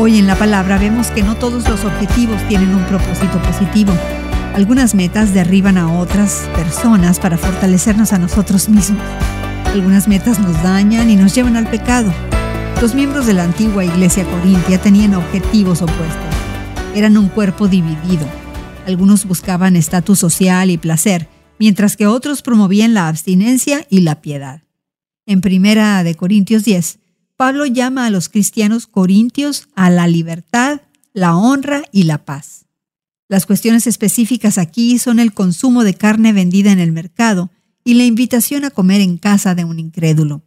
[0.00, 3.92] Hoy en la palabra vemos que no todos los objetivos tienen un propósito positivo.
[4.52, 9.00] Algunas metas derriban a otras personas para fortalecernos a nosotros mismos.
[9.66, 12.12] Algunas metas nos dañan y nos llevan al pecado.
[12.82, 16.34] Los miembros de la antigua iglesia corintia tenían objetivos opuestos.
[16.96, 18.26] Eran un cuerpo dividido.
[18.88, 21.28] Algunos buscaban estatus social y placer,
[21.60, 24.62] mientras que otros promovían la abstinencia y la piedad.
[25.24, 26.98] En Primera de Corintios 10,
[27.36, 32.66] Pablo llama a los cristianos corintios a la libertad, la honra y la paz.
[33.28, 37.50] Las cuestiones específicas aquí son el consumo de carne vendida en el mercado
[37.82, 40.42] y la invitación a comer en casa de un incrédulo.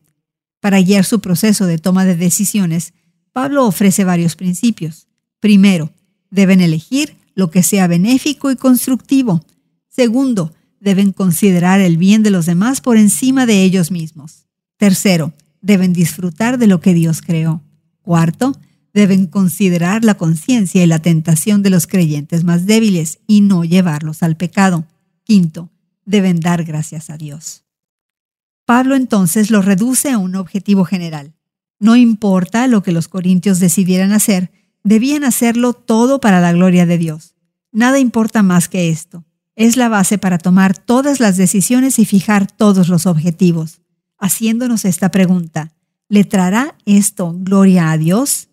[0.61, 2.93] Para guiar su proceso de toma de decisiones,
[3.33, 5.07] Pablo ofrece varios principios.
[5.39, 5.91] Primero,
[6.31, 9.43] deben elegir lo que sea benéfico y constructivo.
[9.89, 14.47] Segundo, deben considerar el bien de los demás por encima de ellos mismos.
[14.77, 17.61] Tercero, deben disfrutar de lo que Dios creó.
[18.01, 18.53] Cuarto,
[18.93, 24.23] deben considerar la conciencia y la tentación de los creyentes más débiles y no llevarlos
[24.23, 24.85] al pecado.
[25.23, 25.69] Quinto,
[26.05, 27.63] deben dar gracias a Dios.
[28.65, 31.33] Pablo entonces lo reduce a un objetivo general.
[31.79, 34.51] No importa lo que los corintios decidieran hacer,
[34.83, 37.35] debían hacerlo todo para la gloria de Dios.
[37.71, 39.25] Nada importa más que esto.
[39.55, 43.81] Es la base para tomar todas las decisiones y fijar todos los objetivos
[44.17, 45.71] haciéndonos esta pregunta.
[46.09, 48.49] ¿Le traerá esto gloria a Dios?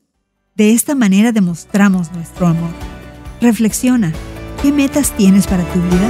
[0.54, 2.70] De esta manera demostramos nuestro amor.
[3.40, 4.12] Reflexiona,
[4.62, 6.08] ¿qué metas tienes para tu vida?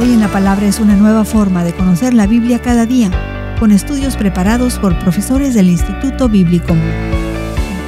[0.00, 3.10] Hoy en la palabra es una nueva forma de conocer la Biblia cada día,
[3.58, 6.74] con estudios preparados por profesores del Instituto Bíblico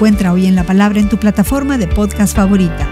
[0.03, 2.92] Encuentra Hoy en la Palabra en tu plataforma de podcast favorita.